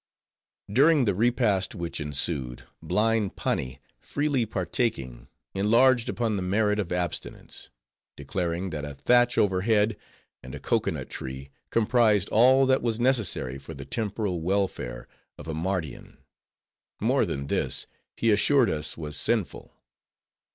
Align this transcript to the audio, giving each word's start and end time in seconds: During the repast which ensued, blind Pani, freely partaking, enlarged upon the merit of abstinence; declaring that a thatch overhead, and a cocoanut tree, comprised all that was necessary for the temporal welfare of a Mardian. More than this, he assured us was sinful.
During 0.67 1.05
the 1.05 1.13
repast 1.13 1.75
which 1.75 1.99
ensued, 2.01 2.63
blind 2.81 3.35
Pani, 3.35 3.79
freely 3.99 4.47
partaking, 4.47 5.27
enlarged 5.53 6.09
upon 6.09 6.37
the 6.37 6.41
merit 6.41 6.79
of 6.79 6.91
abstinence; 6.91 7.69
declaring 8.17 8.71
that 8.71 8.83
a 8.83 8.95
thatch 8.95 9.37
overhead, 9.37 9.95
and 10.41 10.55
a 10.55 10.59
cocoanut 10.59 11.11
tree, 11.11 11.51
comprised 11.69 12.29
all 12.29 12.65
that 12.65 12.81
was 12.81 12.99
necessary 12.99 13.59
for 13.59 13.75
the 13.75 13.85
temporal 13.85 14.41
welfare 14.41 15.07
of 15.37 15.47
a 15.47 15.53
Mardian. 15.53 16.17
More 16.99 17.23
than 17.23 17.45
this, 17.45 17.85
he 18.17 18.31
assured 18.31 18.71
us 18.71 18.97
was 18.97 19.15
sinful. 19.15 19.71